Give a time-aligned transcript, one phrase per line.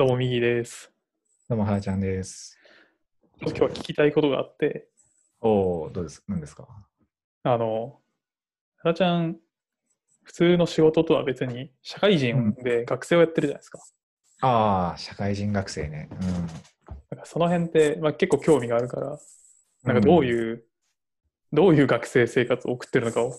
[0.00, 0.90] どうも、右です。
[1.46, 2.56] どうも、はやちゃんです。
[3.42, 4.88] 今日は聞きたいことがあって、
[5.42, 6.66] おお、どうです何ですか？
[7.42, 8.00] あの、
[8.78, 9.36] 原ちゃん、
[10.22, 13.78] 普通の仕事とは別に、社会人で学生をやってるじゃないですか。
[14.40, 16.08] ああ、社会人学生ね。
[17.10, 19.18] なんかその辺って、まあ、結構興味があるから、うん。
[19.84, 20.64] なんかどうういう、
[21.52, 23.34] どういう学生生活を送ってるのかを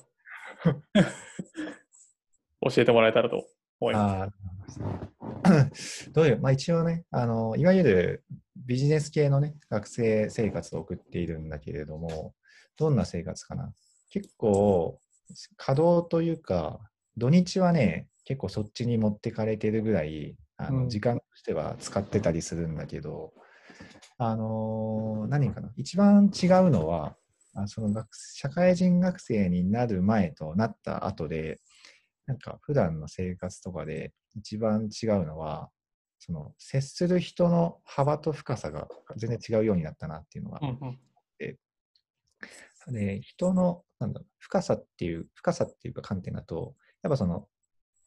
[2.69, 3.47] 教えてもらえたらと
[6.13, 8.23] どういう、まあ一応ね、あの、いわゆる
[8.55, 12.33] ビジネス系のね、学生生活を送っているんだけれども、
[12.77, 13.73] どんな生活かな？
[14.09, 14.99] 結構、
[15.57, 16.79] 稼働というか、
[17.17, 20.79] 土日はね、結構そっちに持ってかれてるぐらい、あうん。
[20.83, 23.33] の時間としては使ってたりするんだけど、
[24.17, 25.71] あのー何かな？
[25.75, 27.15] 一番違うのは、
[27.55, 31.59] あその学社会人学生になる前となった後で、
[32.31, 35.69] なんか普段の生活とかで一番違うのは、
[36.17, 40.99] その接する人の幅と深さが全然違うようになったなっていうのがうんうん。
[42.93, 46.73] で、人のなんだろう深さっていう、深さっていうか観点だと、
[47.03, 47.49] やっぱその、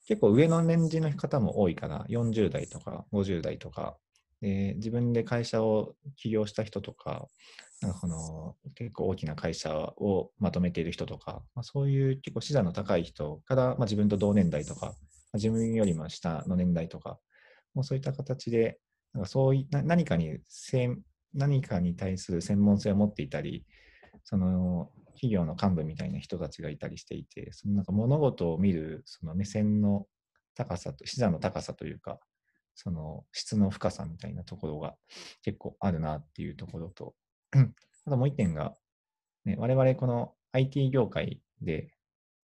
[0.07, 3.99] 結構上の年次の方も多いから、40代とか50代とか、
[4.41, 7.29] で自分で会社を起業した人とか、
[8.01, 14.95] この結構大きな会社をまとめている人とか、まあ、そういう結構資産の高い人から、まあ、自分と同年代とか、まあ
[15.35, 17.19] 自分よりも下の年代とか、
[17.75, 18.79] もうそういった形で、
[19.13, 21.03] なんかそういな何かに専
[21.35, 23.65] 何かに対する専門性を持っていたり、
[24.23, 30.07] その企業の幹部みたいな人たちがいたりしていて、そのなんか物事を見るその目線の
[30.55, 32.19] 高さと、視座の高さというか、
[32.77, 34.95] その質の深さみたいなところが
[35.43, 37.15] 結構あるなっていうところと、
[38.07, 38.75] あともう一点が、
[39.45, 41.89] ね、我々この IT 業界で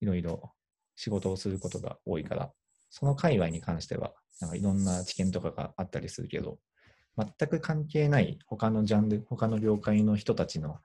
[0.01, 0.53] いろいろ
[0.97, 2.51] 仕事をすることが多いから、
[2.91, 6.59] その界隈に関しては、なんかいろんな知見とかがあったりするけど、
[7.17, 10.79] 全く関係ない他のジャンル、他の業界の人たちの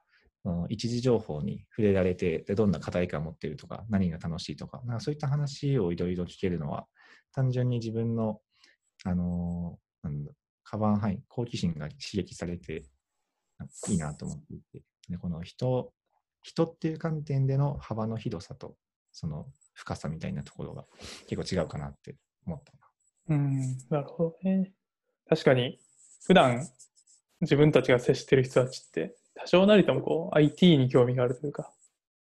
[0.69, 6.87] 一時情報に触れられて、でどんな課題感を持っているとか、何が楽しいとか、なんかそういった話をいろいろ聞けるのは、
[7.33, 8.41] 単純に自分の、
[9.03, 10.31] あのーなんだ
[10.63, 12.83] カバン範囲、好奇心が刺激されて、
[13.89, 15.91] いいなと思っていて、でこの人、
[16.41, 18.75] 人っていう観点での幅の広さと、
[19.11, 20.85] その深さみたいなところが
[21.27, 22.15] 結構違うかなって
[22.45, 23.37] 思ったな。
[23.37, 24.73] うん、なるほどね。
[25.27, 25.79] 確かに、
[26.25, 26.67] 普段
[27.41, 31.71] 自分たちが接してる人たちって、多少なりともこう IT に興味があるというか、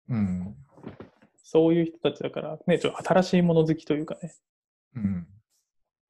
[0.08, 0.56] うん。
[1.42, 4.34] そういう人たちだから、ね、ちょっと新しいもの好きというかね、
[4.96, 5.26] うん。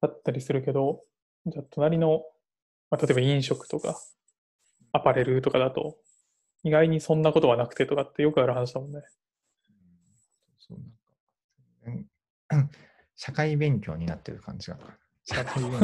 [0.01, 1.01] だったりするけど、
[1.45, 2.23] じゃあ隣の、
[2.89, 3.99] まあ、例えば飲食とか、
[4.93, 5.97] アパレルとかだと、
[6.63, 9.01] 意外にそんなことはなくてとかってよくある話だもんね。
[10.59, 10.79] そう
[11.85, 12.05] なんか
[12.51, 12.69] うん
[13.15, 14.77] 社会勉強になってる感じが。
[15.25, 15.79] 社会勉強。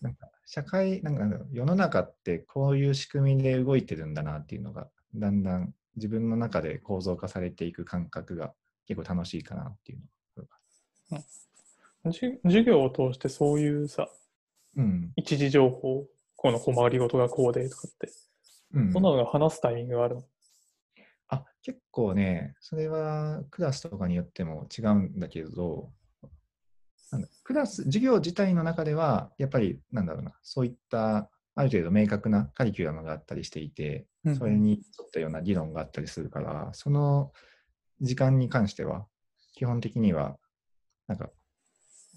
[0.00, 8.54] なんか社会、なんか世の中ってこういう仕組みで動いてるんだなっていうのが、だんだん自分の中で構造化されていく感覚が
[8.86, 10.00] 結構楽しいかなっていう
[10.36, 11.22] のが。
[12.10, 14.08] じゅ授業を通してそういうさ、
[14.76, 15.12] うん。
[15.16, 16.06] 一時情報、
[16.40, 18.12] この困りごとがこうでとかって、
[18.72, 18.92] うん。
[18.92, 20.24] そんなのが話すタイミングがあるの？
[21.26, 25.90] あ、結構ね、それはクラスとかによっても違うんだけど、
[27.42, 37.32] クラス、授業自体の中では、やっぱり、なんだろうな、そういったある程度明確なカリキュラムがあったりしていて、うんそれに沿ったような議論があったりするから、その
[38.00, 39.06] 時間に関しては、
[39.54, 40.36] 基本的には、
[41.08, 41.18] なん。
[41.18, 41.30] か、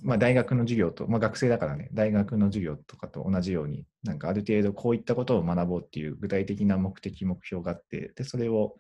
[0.01, 8.75] まあ、大学の授業と、まあ、学生だからね、大学の授業とかと同じように、なんかある程度こういったことを学ぼうっていう具体的な目的、目標があって、で、それを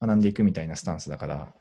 [0.00, 1.54] 学んでいくみたいなスタンスだから、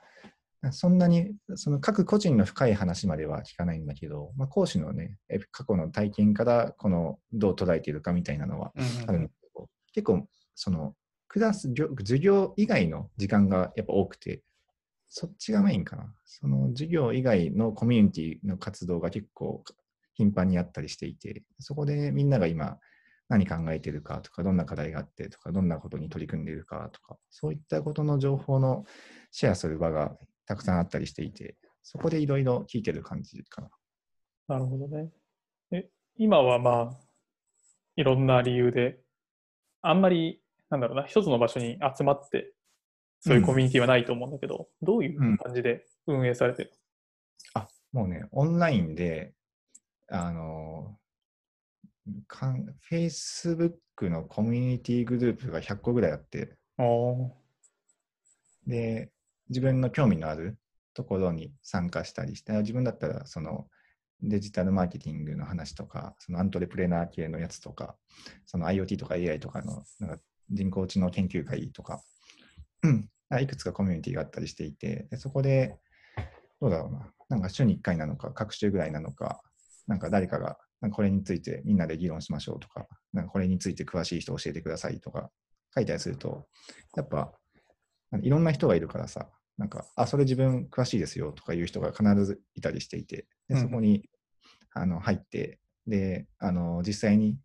[0.72, 8.72] そんなにその各個人の深い話までは聞かないんだけど、まあ、講師のね、え過去の体験からこのどう捉えているかみたいなのは
[9.08, 10.94] あるんだけど、結構その
[11.28, 14.44] クラス、授授業以外の時間がやっぱ多くて、
[15.14, 16.16] そっちがメインかな。
[16.24, 19.62] その授業以外のコミュニティの活動が結構
[20.14, 22.78] 頻繁にあったりしていて、そこでみんなが今
[23.28, 28.86] 何考えてるかとか、どんな課題があってとか、どんなことに取り組んでいるかとか、そういったことの情報の
[29.32, 30.16] シェアする場が
[30.46, 33.70] たくさんあったりしていて、そこでいろいろ聞いてる感じかな。
[34.48, 35.10] なるほどね。
[35.72, 37.00] え、今はまあ、
[37.98, 39.02] いろんな理由で、
[39.82, 42.54] あんまり、なんだろうな、一つの場所に集まって、
[43.22, 46.72] そういうコミュニティはないと思うんだけど、どういう感じで運営されてる
[47.54, 49.34] あ、もうね、オンラインで、
[50.10, 50.98] あの、
[52.28, 57.32] かん Facebook のコミュニティグループが100個ぐらいあって、の
[58.66, 59.12] で、
[59.50, 60.58] 自分の興味のある
[60.94, 63.68] ところに参加したりして、自分だったら、その、
[64.24, 67.96] デジタルマーケティングの話とか、そのアントレプレナー系のやつとか、
[68.46, 72.04] その IoT とか AI とかのなんか人工知能研究会とか、
[72.84, 73.10] うん。
[73.42, 75.78] いくつかコミュニティがあったりしていて、でそこで、
[76.60, 79.42] どうだろうな、なんか週に1回なのか、各週ぐらいなのか、
[79.88, 85.30] なんか誰かが、なんかこれについてみんなで議論しましょうとか、なんかこれについて詳しい人教えてくださいとか
[85.74, 86.48] 書いたりすると、
[86.96, 87.32] やっぱ、
[88.22, 94.10] いろんな人がいるからさ、なんか、あ、それ自分詳しいですよとかいう人が必ずいたりしていて、でそこに、
[94.74, 97.38] あの入って、で、あの、実際に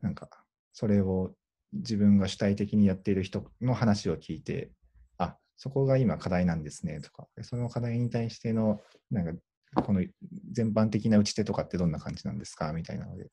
[0.00, 0.28] なんか、
[0.72, 1.32] それを
[1.72, 4.70] 自分が主体的にやっている人の話を聞いて、
[5.18, 8.80] あ、そこが今課題なんですねとか、その課題に対しての、
[9.10, 10.02] なんか、この
[10.50, 12.72] 全般的な打ち手とかってどんな感じなんですか？
[12.72, 13.24] みたいなので、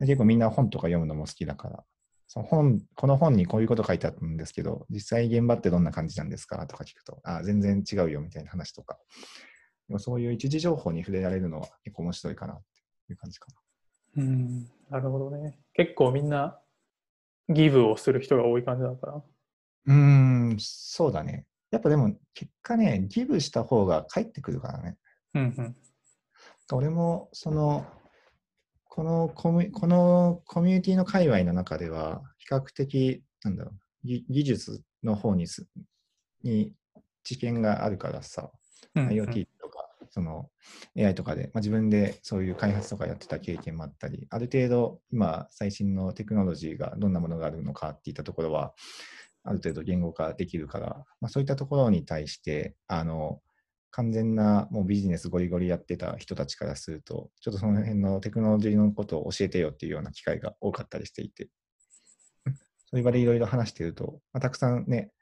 [0.00, 1.84] で結構みんな本とか読むのも好きだから、
[2.28, 6.66] その本、この本にこういうこと書いてあったんですけど、実際現場ってどんな感じなんですか？
[6.66, 8.98] とか聞くと、あ、全然違うよみたいな話とか、
[9.88, 12.56] でもそういう一時情報に触れられるのは結構面白いかなっ
[13.06, 13.46] ていう感じか
[14.16, 14.22] な。
[14.22, 15.58] うん、なるほどね。
[15.72, 16.58] 結構みんな
[17.48, 19.14] ギブをする人が多い感じだから。
[19.14, 21.46] うーん、そうだね。
[21.70, 24.96] やっぱでも結果ね、ギブした方が返ってくるからね。
[25.34, 25.76] うんうん。
[26.72, 27.86] 俺もその、
[28.84, 35.66] このコミこのコミュニティの界隈の中では、比較的、なんだろう、ぎ技術の方にす
[36.42, 36.72] に
[37.22, 38.50] 知見があるからさ、
[38.94, 39.46] うんうん IoT
[40.16, 40.48] その
[40.98, 48.72] AI とかで、まあ、自分でそういう開発とかやってた経験もあったり、ある程度今最新のテクノロジーがどんなものがあるのかっていったところは、
[49.44, 53.40] ある程度言語化できるから、まあ、そういったところに対して、あの、
[53.90, 61.50] 完全なもうビジネスゴリゴリやってた人たちからすると、ちょっとその辺のテクノロジーのことを教えてよっていうような機会が多かったりしていて、
[62.88, 65.12] そういう場でいろいろ話してると、まあ、たくさんね、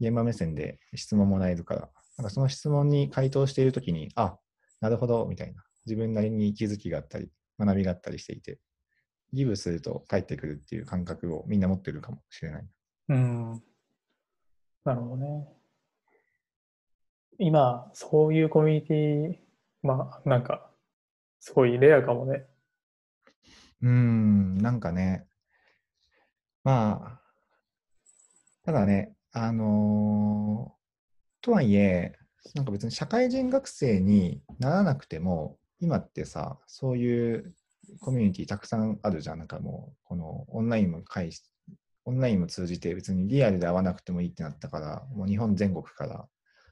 [0.00, 1.90] 現場目線で質問もらえるから、
[2.22, 4.38] なんかその質問に回答しているときに、あ、
[4.80, 7.28] なるほど、みたいな、自分なりに気づきがあったり、
[7.58, 8.60] 学びがあったりしていて、
[9.32, 12.66] ギブすると返ってくるっていう感覚をみんな持ってるかもしれない。
[13.08, 13.62] うん。
[14.84, 15.48] なるほどね。
[17.40, 19.36] 今、そういうコミュニティ、
[19.82, 20.70] まあ、なんか、
[21.40, 22.46] すごいレアかもね。
[23.82, 25.26] うーん、なんかね、
[26.62, 27.20] まあ、
[28.62, 30.81] ただね、あのー
[31.42, 32.12] とはいえ、
[32.54, 37.54] なんか別に社会人学生にならなくても、今ってさ、そういう
[38.00, 39.38] コミュニティたくさんあるじゃん。
[39.38, 41.42] なんかもう、このオンラインも介し、
[42.04, 46.28] オンラインも通じて別にリアルで会わなくてもいいってなったから、もう日本全国から、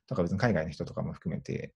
[0.06, 1.74] とか別に海外の人とかも含めて、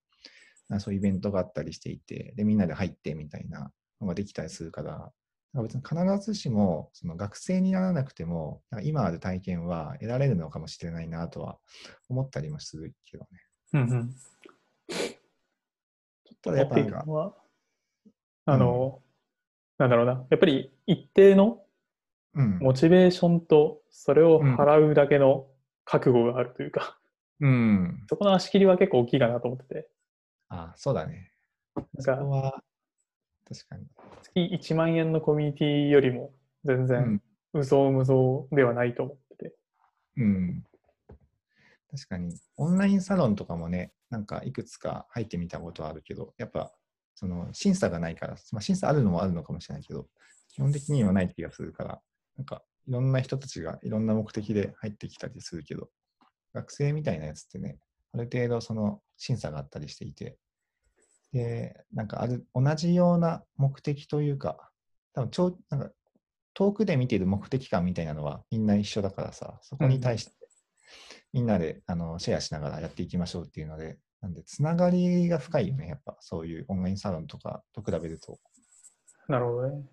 [0.78, 5.12] そういうイベントがあったりしていて、で、みんなで入ってみたいなのができたりするから、
[5.62, 11.58] 別に必ずしもその学生にならなくても、今ある体験は得られるのかもしれないなとは
[12.08, 13.40] 思ったりもするけどね。
[13.74, 14.14] うんうん。
[16.42, 17.34] ただやっぱ持ってないんか、るのは、
[18.46, 19.02] あの、
[19.78, 20.26] なんだろうな。
[20.30, 21.60] やっぱり一定の
[22.34, 22.58] うん。
[22.58, 25.46] モチベーションと、それを払うだけの
[25.84, 26.98] 覚悟があるというか、
[27.40, 28.04] うん。
[28.08, 29.88] そこの足切りは結構大きいかなと思ってて、
[30.48, 31.30] あ、そうだね。
[31.76, 32.62] なんそこかは、
[33.48, 33.86] 確かに。
[34.22, 36.32] 月1万円のコミュニティよりも
[36.64, 37.22] 全う然ん。
[37.52, 39.54] 無造無造ではないと思ってて。
[40.16, 40.64] うん。
[41.90, 46.72] 確かに、オンラインサロンとかもね、なんかいくつか入ってみたことはあるけど、やっぱ、
[47.14, 50.08] その審査がないから、まあ、審査あるのもあるのかもしれないけど、
[50.48, 52.00] 基本的にはない気がするから、
[52.36, 55.88] なんかいろんな人たちがいろんな目的で入ってきたりするけど、
[56.52, 57.78] 学生みたいなやつってね、
[58.12, 60.36] ある程度その審査があったりしていて、
[61.34, 64.70] で、なんかある同じような目的というか、
[65.14, 65.90] 多分ちょうなんか
[66.54, 70.32] 遠くで見ている目的感みたいなのはみんな一緒だからさ、そこに対して
[71.32, 78.38] みんなであのシェアしながらやっていきましょうっていうので、なんでつながりが深いよね、やっぱそういうオンラインサロンとかと比べると。
[79.26, 79.84] なるほどね。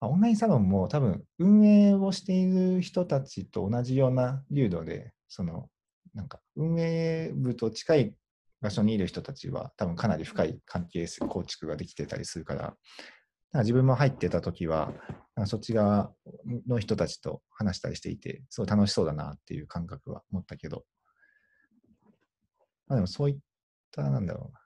[0.00, 5.70] まあオンラインサロンも多分運営をしている人たちと同じような流度で、その
[6.12, 8.14] なんか運営部と近い
[8.60, 12.78] 場所にいる人たちは多分かなり深い関係構築ができてたりするから、なんか
[13.60, 14.92] 自分も入ってた時は、
[15.46, 16.12] そっち側
[16.68, 20.84] の人たちと話したりしていて、すごい楽しそうだなっていう感覚は持ったけど、
[22.86, 23.38] まあ、でもそういっ
[23.92, 24.58] た、なんだろう、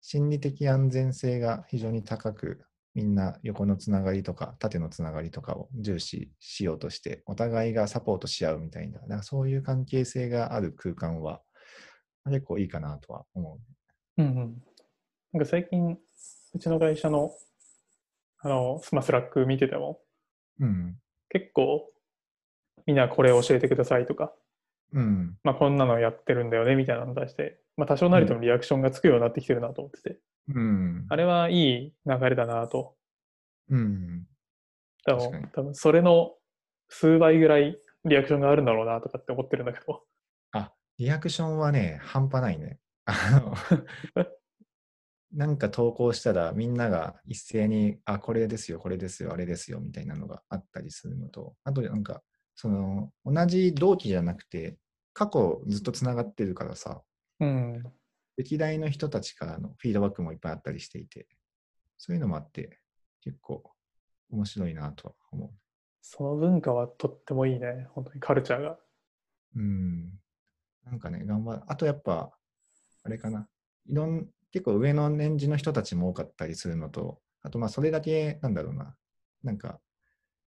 [0.00, 11.40] 心理的安全性が非常に高く、みんな横のつながりとか縦のつながりとかを重視しようとして、お互いがサポートし合うみたいな、なんかそういう関係性がある空間は
[12.30, 13.58] 結構いいかなとは思
[14.18, 14.62] うんうん。
[15.32, 15.98] なんか最近、
[16.54, 17.32] うちの会社の、
[18.38, 20.00] あの、スマスラック見てても、
[20.60, 20.64] う。
[20.64, 20.98] うん。
[21.30, 21.90] 結構、
[22.86, 24.32] みんなこれ教えてくださいとか、
[24.92, 25.38] うん。
[25.42, 31.06] まあこんなのやってるんだよねみたいなのに対して、まあ多少なりともリアクションがつくようになってきてるなと思ってて、うん。
[31.08, 32.94] あれはいい流れだなと。
[33.70, 34.26] うん。
[35.04, 36.34] 多分、多分それの
[36.88, 40.02] 数倍ぐらいリアクションがあるんだろうなとかって思ってるんだけど。
[41.02, 42.78] あ、リアクションはね、半端ないね。
[43.04, 43.54] あの
[45.32, 52.22] なんか投稿したらみんなが一斉に、あ、これですよ、これですよ、あれですよ、みたいなのがあったりするのと、あとなんか、
[52.54, 54.76] その、同じ同期じゃなくて、
[55.14, 57.02] 過去ずっとつながってるからさ、
[57.40, 57.82] うん。
[58.36, 61.26] 歴代の人たちからのフィードバックもいっぱいあったりしていて、
[61.96, 62.78] そういうのもあって、
[63.22, 63.62] 結構
[64.30, 65.50] 面白いなとは思う。
[66.02, 67.88] その文化はとってもいいね。
[67.90, 68.78] 本当にカルチャーが。
[69.56, 70.21] うん。
[70.84, 71.62] なんかね、頑張る。
[71.66, 72.30] あとやっぱ、
[73.04, 73.48] あれかな。
[73.86, 78.94] いろん、結構上の年次の人たちも多かったりするのと、あとまあそれだけ、なんだろうな。
[79.42, 79.80] なんか、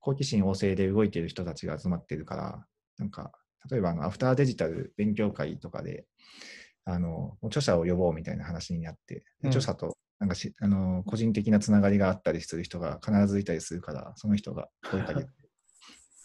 [0.00, 2.66] 好奇心旺盛で動いてる人たちが集まってるから、
[2.98, 3.32] なんか、
[3.70, 6.06] 例えばあの、アフターデジタル勉強会とかで、
[6.84, 15.28] あの、著者を呼ぼうみたいな話になって、でうん著者と、なんかし、あの、個人的なつながりがあったりする人が必ずいたりするから、その人が声かけて、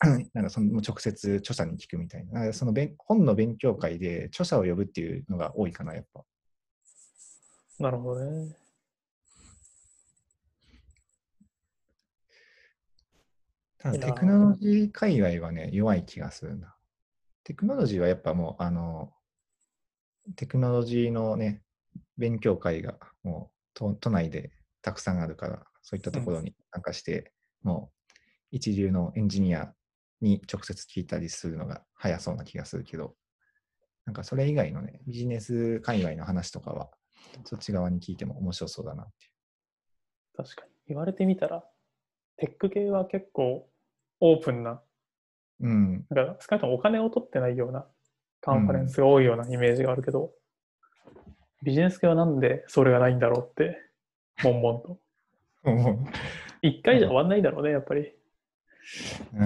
[0.34, 2.52] なんかその直接著者に聞くみたいな。
[2.54, 6.24] その勉本の勉強会で著者を呼ぶっていうのが多いかな、やっぱ。
[7.80, 8.56] なるほどね。
[13.78, 16.76] ただテクノロジー界隈はね、弱い気がするな。
[17.44, 19.12] テクノロジーはやっぱもう、あの、
[20.36, 21.62] テクノロジーのね、
[22.18, 28.10] 勉強会がもう都都内でたくさんあるから、そういったところに参加して、もう
[28.52, 29.74] 一流のエンジニア
[30.24, 33.14] に直接聞いたりするのが早そうな気がするけど、
[34.06, 36.90] なんかそれ以外のね、ビジネス界隈の話とかは、
[37.46, 39.32] そっち側に聞いても面白そうだなっていう。
[40.44, 40.72] 確かに。
[40.88, 41.64] 言われてみたら、
[42.38, 43.70] テック系は結構
[44.20, 44.82] オープンな、
[45.62, 47.86] うん、なんか少なくともお金を取ってないような
[48.42, 50.32] カンファレンスが多いようなイメージがあるけど、
[51.62, 53.78] ビジネス系はなんでそれがないんだろうって、
[54.44, 55.00] 悶々と。
[56.62, 58.14] 一回じゃ終わんないだろうね、やっぱり。
[59.34, 59.40] うん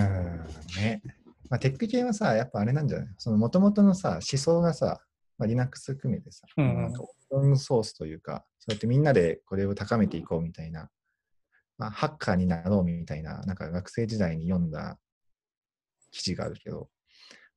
[0.78, 1.02] ね。
[1.50, 3.08] まあ、テック系はさ、やっぱあれなんじゃない？
[3.18, 5.02] その元々のさ、思想がさ、
[5.38, 6.82] まあ、Linux 含めてさ、うんうん。
[6.84, 10.90] なんかオープンソースというか、そうやってみんなでこれを高めていこうみたいな、
[11.78, 14.98] まあ、ハッカーになろうみたいな、なんか学生時代に読んだ
[16.12, 16.90] 記事があるけど、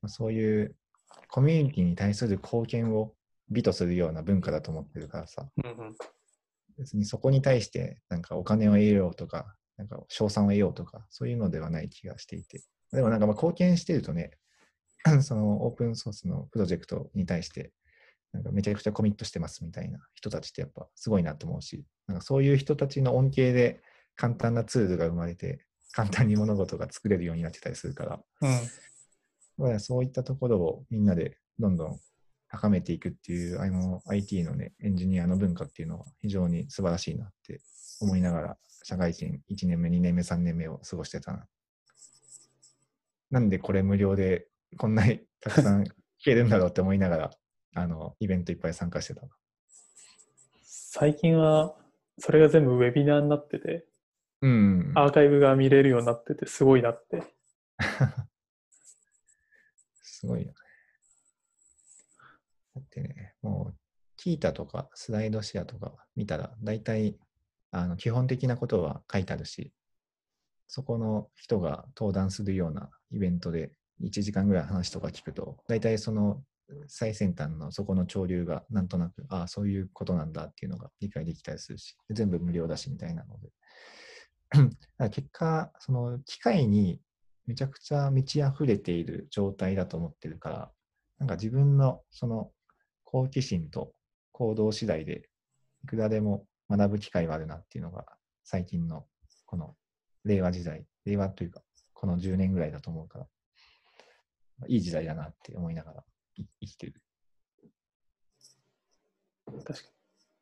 [0.02, 0.76] まあ、そういう
[1.28, 3.14] コミュニティに対する貢献を
[3.49, 5.94] 美とするような文化だと思ってるからさ、うんうん。
[6.78, 12.62] 別にそこに対してなんかお金を得ようとか、なんか賞賛を得ようとか、そういうのではない気がしていて。
[12.92, 14.32] でもなんかまあ貢献してるとね、
[15.22, 17.72] そのオープンソースのプロジェクトに対して、
[18.32, 23.80] なんかめちゃくちゃコミットしてますみたいな人たちってやっぱすごいなと思うし、なんかそういう人たちの恩恵で
[24.16, 28.50] 簡単なツールが生まれて、簡単に物事が作れるようになってたりするから、うん。
[28.50, 32.00] だからそういったところをみんなでどんどん
[32.50, 37.61] 高めていくっていう、あの IT のね、エンジニアの文化っていうのは非常に素晴らしいなって
[38.00, 41.47] 思いながら、社会人1年目、2年目、3年目を過ごしてたな。
[43.30, 45.90] なんでこれ無料でこんなにたくさん聞
[46.25, 47.30] けるんだろうって思いながら、
[47.75, 49.28] あの、イベントいっぱい参加してたな。
[50.64, 51.76] 最近は
[52.19, 53.87] それが全部ウェビナーになってて、
[54.42, 54.92] うん。
[54.97, 57.23] アーカイブが見れるようになってて、すごいなって。
[60.02, 60.54] すごいよね。
[62.74, 63.74] だってね、もう、
[64.16, 67.16] キータとかスライドシェアとか見たら、大体、
[67.70, 69.72] あの、基本的なことは書いてあるし、
[70.68, 73.72] そこの人が登壇するようなイベントで
[74.02, 76.42] 1時間ぐらい話とか聞くと、大体その
[76.86, 83.50] 最先端のそこの潮流がなんとなく、ああ、そういうことなんだっていうのが理解できたりするし、全部無料だしみたいなので。
[85.10, 87.00] 結果、その機械に
[87.46, 90.72] めちゃくちゃ満ち溢れている状態だと思ってるから、
[91.18, 92.50] なんか自分のその
[93.12, 93.93] 好奇心と
[94.31, 95.29] 行動次第で
[95.83, 98.07] いくらでも学ぶ機会はあるなっていうのが
[98.45, 99.05] 最近の
[99.47, 99.75] この
[100.25, 101.61] 令和時代、令和というか
[101.93, 103.26] この10年ぐらいだと思うから、
[104.69, 106.05] いい時代だなって思いながら
[106.37, 107.02] い生きてる。
[109.47, 109.73] 確か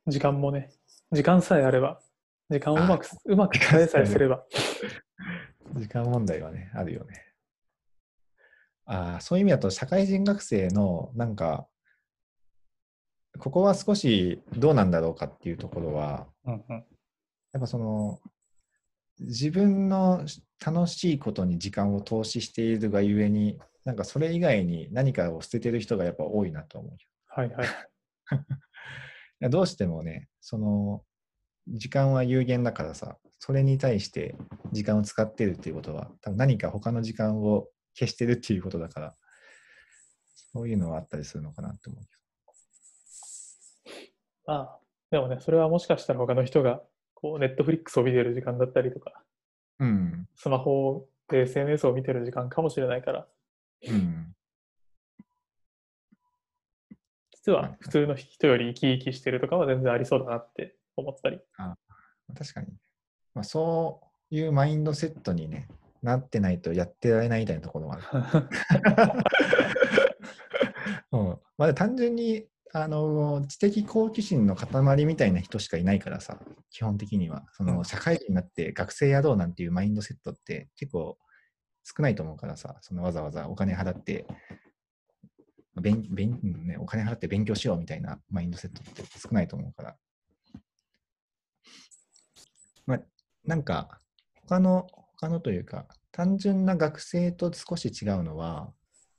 [0.07, 0.13] に。
[0.13, 0.71] 時間もね、
[1.11, 2.03] 時間さえあれば、
[2.51, 4.45] 時間をうまく、うまく使えさえすれば。
[5.75, 7.29] 時間問題はね、あるよね。
[8.85, 11.67] ああ、そういう意味だと、社会人学生の、なんか、
[13.39, 16.61] ここは少しどうなんだろうかっていうところは、うんうん。
[17.53, 18.21] やっぱその、
[19.21, 20.25] 自分の
[20.65, 26.97] 楽しいことに時間を投資しているがゆえに、なんかそれ以外に何かを捨ててる人がやっぱ多いなと思う。
[27.29, 27.67] はいはい。
[29.41, 31.05] いやどうしてもね、その、
[31.69, 34.35] 時間は有限だからさ、それに対して
[34.73, 39.17] 時間を使ってるっていうことは、多分何か他の時間を消してるっていうことだから、
[40.53, 42.18] そういうのはあったりするのかなって思うけ
[44.49, 44.79] まあ、
[45.11, 46.81] でもね、それはもしかしたら他の人が、
[47.13, 49.23] こう、ネットフリックスを見てる時間だったりとか、
[49.79, 50.27] うん。
[50.35, 53.27] スマホで SNS を見てる時間かもしれないから、
[53.87, 54.35] うん。
[57.31, 61.41] 実は普通の人より生き生きしてるとかは全然ありそうだなって思ったり。
[62.35, 62.69] 確かに。
[63.35, 64.01] まあ、そ
[64.31, 65.69] ういうマインドセットにね、
[66.03, 68.03] なってないとやってられないみたいなところもある。
[71.13, 76.39] うん、まあ、単純にあの知的好奇心の塊みたいな人しかいないからさ、
[76.71, 77.47] 基本的には。
[77.53, 81.17] そうんの社会人になって学生やろうなんていうマインドセットって結構
[81.85, 84.27] 少ないと思うからさ、そのわざわざお金払って、
[85.81, 89.97] 勉勉ね、お金払って勉強しようみたいなマインドセットって少ないと思うから。
[92.85, 93.01] まあ、
[93.45, 94.01] なんか、
[94.47, 94.87] 他の、
[95.21, 98.73] 他のというか、単純な学生と少し違うのは、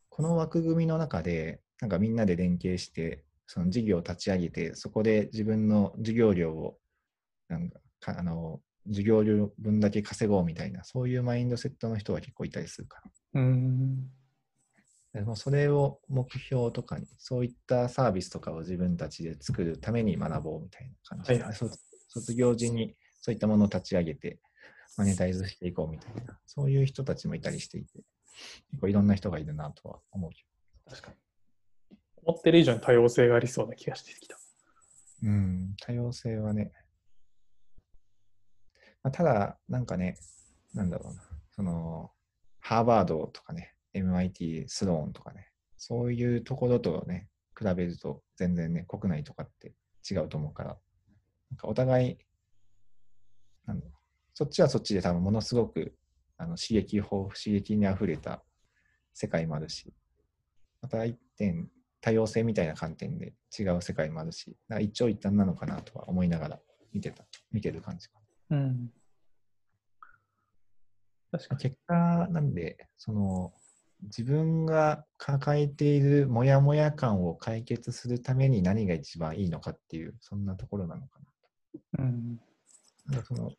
[0.10, 6.78] この枠組みの中で、なんかみんなで連携して、その事業を立ち上げて、そこで自分の授業料を、
[7.48, 13.02] なんか、かあの、授業料分だけ稼ごうみたいな、そういうマインドセットの人が結構いたりするか
[13.34, 13.42] ら。
[13.42, 14.08] うん。
[15.16, 21.80] でもそれを目標とかに、そういったサービスとかを自分たちで作るために学ぼうみたいな感じで、はいはい卒
[22.10, 24.40] 卒業時にそういったものを立ち上げて、
[24.96, 28.04] マネタイズしていこうみたいな、そういう人たちもいたりしていて、
[28.70, 30.46] 結構いろんな人がいるなとは思うけ
[30.88, 31.29] 確かに。
[32.30, 34.38] 思ってる以上に多様性がありそうな気がしてきた。
[35.24, 36.72] うん、多様性はね。
[39.04, 40.18] まあ、ただ、なんかね、
[40.74, 41.22] なんだろうな、
[41.52, 42.12] その、
[42.60, 49.74] ハーバードとかね、MIT、スローンとかね、そういうところとね、比べると全然ね、国内とかって
[50.10, 50.78] 違うと思うから、
[51.50, 52.18] なんかお互い、
[53.66, 53.96] なんだろう
[54.34, 55.96] そっちはそっちで多分ものすごく
[56.38, 58.44] あの刺激豊富、刺激にあふれた
[59.14, 59.94] 世界もあるし、
[60.82, 61.70] また一点
[62.02, 66.60] 多様性みたいな観点で違う世界もあるし、一長一短なのかなとは思いながら
[66.94, 68.16] 見てた、見てる感じか
[68.50, 68.58] な。
[68.58, 68.90] うん。
[71.32, 71.62] 確かに。
[71.62, 73.54] 結果なんで、その
[74.04, 81.20] 自分が抱えているモヤモヤ感を解決するために何が一番いいのかっていう、そんなところなのか
[82.00, 82.40] うん。
[83.08, 83.16] な。
[83.16, 83.52] なんかその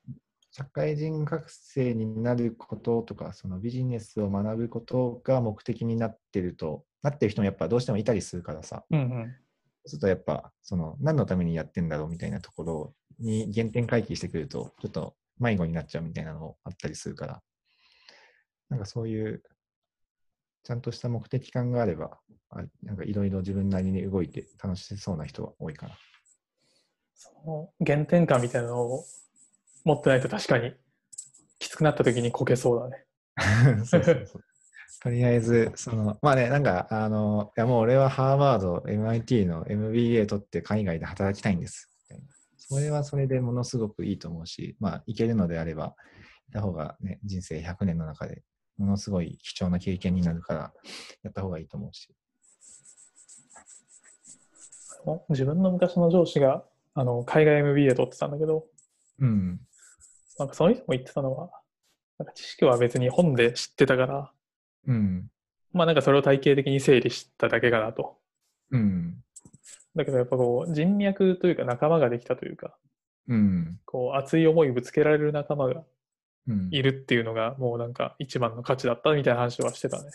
[0.52, 9.36] 社会人学生になることとか、そのビジネスを学ぶことが目的になってると、なってる人もやっぱどうしてもいたりするからさ、うんうん。
[9.84, 17.42] そうするとやっぱ、その何のためにやってんだろうみたいなところに原点回帰してくると、ちょっと迷子になっちゃうみたいなのあったりするから、
[18.68, 19.42] なんかそういう、
[20.62, 22.18] ちゃんとした目的感があれば、
[22.50, 25.88] あなんかいろいろ自分なりに動いて楽しそうな人は多いか
[27.14, 29.04] その原点感みたいなのを
[29.84, 30.74] 持ってないと確かに
[31.58, 33.04] きつくなった時にこけそうだね。
[33.76, 33.84] な。
[33.86, 34.44] そうそうそう
[35.02, 41.90] とりあえず、その、まあね、なんか、あの、いやもう俺はハーバード、MIT の MBA 取って海外で働きたいんです。
[42.56, 45.96] それはそれでものすごくいいと思うし、まあ、いけるのであれば、
[46.48, 48.42] いた方がね、人生100年の中で
[48.76, 50.72] ものすごい貴重な経験になるから、
[51.22, 52.14] やった方がいいと思うし。
[55.30, 56.62] 自分の昔の上司が
[56.94, 58.66] あの海外 MBA 取ってたんだけど、
[59.18, 59.60] うん。
[60.38, 61.50] なんかその人も言ってたのは、
[62.18, 64.32] なんか知識は別に本で知ってたから、
[64.86, 65.30] うん。
[65.72, 68.18] まあなんかそれを体系的に整理しただけかなと。
[68.70, 69.22] うん。
[69.94, 72.76] だけどやっぱこう人脈というか仲間ができたというか、
[73.28, 73.78] うん。
[73.84, 75.84] こう熱い思いぶつけられる仲間が
[76.48, 76.68] うん。
[76.70, 80.10] いるっていうのがもうなんか一番の価値だったみたいな話はしてたね。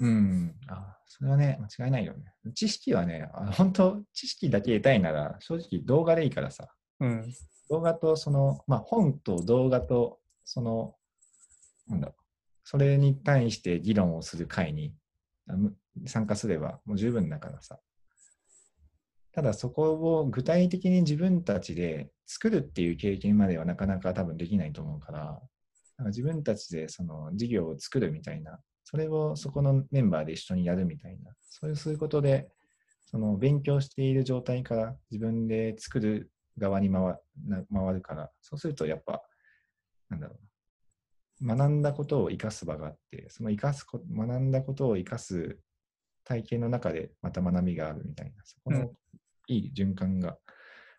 [0.00, 0.54] うん。
[0.68, 2.24] あ、それはね、間違いないよね。
[2.54, 6.68] 知識はね、あの本当、知識だけ得たいなら、正直動画でいいからさ。
[7.00, 7.32] うん。
[7.70, 10.94] 動画とその、まあ、本と動画と、その、
[11.88, 12.21] なんだろう、
[12.64, 14.94] それに対して議論をする会に
[16.06, 17.78] 参加すればもう十分だからさ。
[19.34, 25.40] ただそこを具体的に自分たちで作るっていう経験まではなかなか多分できないと思うから、
[26.06, 32.48] 自分たちでその事業を作るみたいな、それをそこのメンバーで一緒にやるみたいな、そういうことで、
[33.06, 39.22] その勉強している状態から自分で作る側に回な回るから、そうするとやっぱ、
[40.10, 40.40] なんだろう、
[41.44, 45.58] 学んだことを生かす場があって、その生かすこ学んだことを生かす
[46.24, 48.90] 体験の中でまた学びがあるみたいな、そこうんの
[49.48, 50.38] いい循環が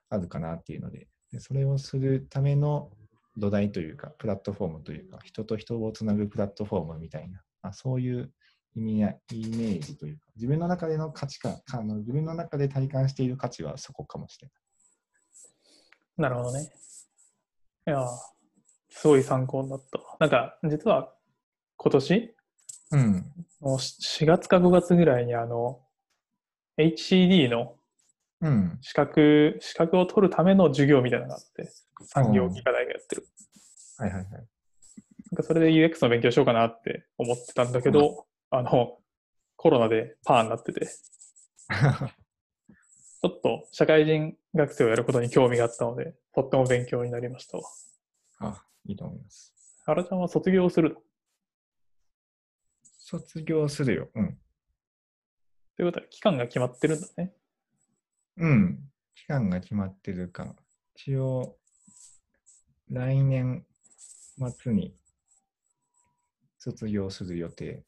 [0.09, 2.91] あるかなっていうので、でそれをするための
[3.37, 8.31] 土台というか、プラットフォームというか、人と人をつなぐプラットフォームみたいな、あそういう
[8.75, 14.53] 意味やイメージというか、自分の中での価値観、あの自分の中で体感している価値はそこかもしれない。
[16.17, 16.71] なるほどね。
[17.87, 18.07] いやー、
[18.95, 20.17] すごい参考になったわ。
[20.19, 21.13] なんか、実は
[21.77, 22.35] 今年？
[22.91, 23.25] うん。
[23.61, 25.81] の4月か5月ぐらいにあの、
[26.77, 27.75] HCD の
[28.41, 28.77] うん。
[28.81, 31.71] 資格、資格を取るための授業みたいなのがあって、
[32.05, 33.25] 産業技科大がやってる。
[33.97, 34.31] はいはいはい。
[34.31, 34.45] なん
[35.37, 38.99] かそれで UX の勉強しようかなって思ってたんだけど、あの、
[39.55, 47.63] コロナでパーになってて、 ちょっと社会人学生をやることに興味があったので、とっても勉強になりましたわ。
[48.47, 49.53] あ、いいと思います。
[49.85, 51.01] 原ちゃんは卒業するの？
[52.99, 54.09] 卒業するよ。
[54.15, 54.37] うん。
[55.75, 57.33] ということは期間が決まってるんだね。
[58.37, 58.89] うん。
[59.15, 60.55] 期間が決まってるかな。
[60.95, 61.57] 一応、
[62.89, 63.65] 来年
[64.59, 64.95] 末に
[66.57, 67.83] 卒業する予定。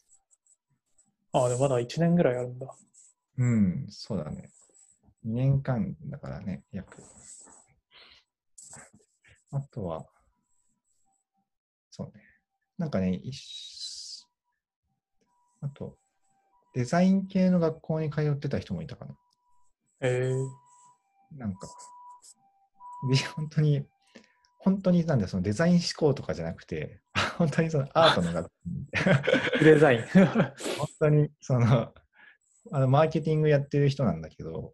[1.31, 2.75] ああ、でもまだ1年ぐらいあるんだ。
[3.37, 4.49] うん、そうだね。
[5.25, 7.01] 2年間だからね、約。
[9.51, 10.05] あとは、
[11.95, 12.23] そうね。
[12.77, 14.25] なんかね、一
[15.61, 15.97] あと、
[16.73, 19.15] デザイン系の学校に通ってた人もいたかな。
[20.01, 21.69] えー、なんか、
[23.09, 23.85] で本当に、
[24.59, 26.99] 本当になんだ、そのデザイン思考とかじゃなくて、
[27.37, 28.87] 本当にそのアートの学校に
[29.63, 30.01] デザイン。
[30.77, 31.93] 本当にその
[32.71, 34.73] あのマーケティングやってる人なんだけど、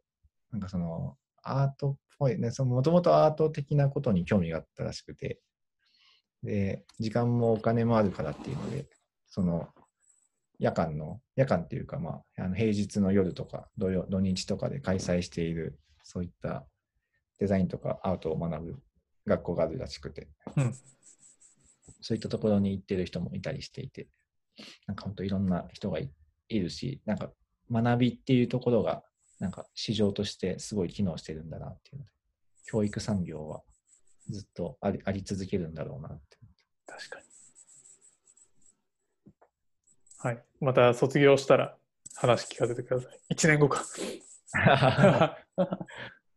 [0.49, 5.39] なんかそのアートっぽいね、もともとアート的なことに興味があったらしくて、
[6.43, 8.87] で、時間もお金もあるからっていうので、
[9.27, 9.69] その
[10.59, 16.65] 夜間の、夜間っていうか、まあ、あの平日の夜とか土曜、土日とかで開催している、そういった
[17.39, 18.79] デザインとかアートを学ぶ
[19.25, 20.73] 学校があるらしくて、うん。
[22.01, 24.07] そういったところに行ってる人もいたりしていて、
[24.87, 26.11] なんか本当いろんな人がい
[26.49, 27.31] いるし、なんか
[27.71, 29.03] 学びっていうところが、
[29.39, 32.11] なんか市場としてすごい機能してるんだなっていうので、
[32.65, 33.61] 教育産業は
[34.31, 36.37] ずっとありあり続けるんだろうなって。
[36.87, 37.25] 確かに。
[40.17, 40.43] はい。
[40.59, 41.77] また卒業したら
[42.15, 43.33] 話聞かせてください。
[43.33, 43.83] 1年後か。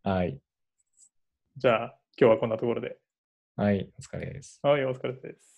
[0.03, 0.39] はい。
[1.57, 2.99] じゃあ、今日はこんなところで。
[3.57, 4.59] はい、お疲れです。
[4.63, 5.54] はい、お疲れ様です。